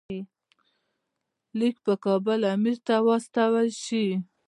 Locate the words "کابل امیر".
2.05-2.77